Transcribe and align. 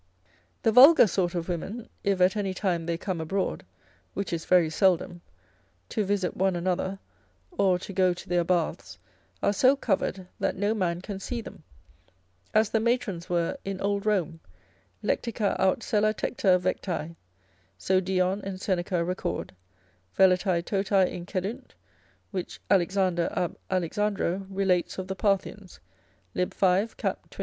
The 0.63 0.71
vulgar 0.71 1.05
sort 1.05 1.35
of 1.35 1.47
women, 1.47 1.87
if 2.03 2.19
at 2.21 2.35
any 2.35 2.55
time 2.55 2.87
they 2.87 2.97
come 2.97 3.21
abroad, 3.21 3.63
which 4.15 4.33
is 4.33 4.45
very 4.45 4.67
seldom, 4.71 5.21
to 5.89 6.03
visit 6.03 6.35
one 6.35 6.55
another, 6.55 6.97
or 7.51 7.77
to 7.77 7.93
go 7.93 8.11
to 8.11 8.27
their 8.27 8.43
baths, 8.43 8.97
are 9.43 9.53
so 9.53 9.75
covered, 9.75 10.27
that 10.39 10.55
no 10.55 10.73
man 10.73 11.01
can 11.01 11.19
see 11.19 11.39
them, 11.39 11.61
as 12.51 12.71
the 12.71 12.79
matrons 12.79 13.29
were 13.29 13.55
in 13.63 13.79
old 13.79 14.07
Rome, 14.07 14.39
lectica 15.03 15.55
aut 15.59 15.83
sella 15.83 16.15
tecta, 16.15 16.57
vectae, 16.57 17.15
so 17.77 17.99
Dion 17.99 18.41
and 18.41 18.59
Seneca 18.59 19.03
record, 19.05 19.53
Velatae 20.17 20.63
totae 20.63 21.11
incedunt, 21.13 21.75
which 22.31 22.59
Alexander 22.71 23.31
ab 23.35 23.55
Alexandro 23.69 24.47
relates 24.49 24.97
of 24.97 25.07
the 25.07 25.15
Parthians, 25.15 25.79
lib. 26.33 26.55
5. 26.55 26.97
cap. 26.97 27.29
24. 27.29 27.39